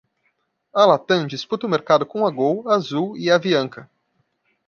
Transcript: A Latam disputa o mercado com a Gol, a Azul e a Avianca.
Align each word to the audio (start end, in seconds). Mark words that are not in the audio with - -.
A 0.73 0.83
Latam 0.83 1.27
disputa 1.27 1.67
o 1.67 1.69
mercado 1.69 2.07
com 2.07 2.25
a 2.25 2.31
Gol, 2.31 2.67
a 2.67 2.73
Azul 2.73 3.15
e 3.15 3.29
a 3.29 3.35
Avianca. 3.35 3.87